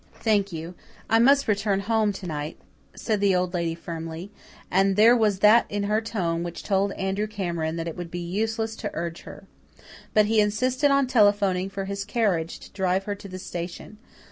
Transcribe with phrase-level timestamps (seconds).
[0.19, 0.73] "Thank you.
[1.11, 2.57] I must return home to night,"
[2.95, 4.31] said the Old Lady firmly,
[4.71, 8.17] and there was that in her tone which told Andrew Cameron that it would be
[8.17, 9.43] useless to urge her.
[10.15, 13.99] But he insisted on telephoning for his carriage to drive her to the station.